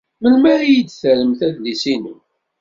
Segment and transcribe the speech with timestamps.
[0.21, 2.15] Melmi ara iyi-d-terremt adlis-inu?